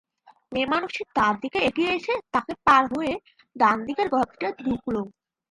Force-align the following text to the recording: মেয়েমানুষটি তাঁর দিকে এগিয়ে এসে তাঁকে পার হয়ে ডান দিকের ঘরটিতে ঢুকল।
মেয়েমানুষটি 0.53 1.03
তাঁর 1.15 1.33
দিকে 1.43 1.59
এগিয়ে 1.67 1.91
এসে 1.97 2.13
তাঁকে 2.33 2.53
পার 2.65 2.83
হয়ে 2.93 3.13
ডান 3.55 3.77
দিকের 3.87 4.07
ঘরটিতে 4.15 4.47
ঢুকল। 4.59 4.95